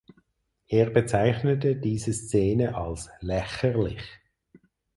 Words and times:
Er 0.67 0.89
bezeichnete 0.89 1.75
diese 1.75 2.11
Szene 2.11 2.73
als 2.75 3.11
„lächerlich“. 3.19 4.01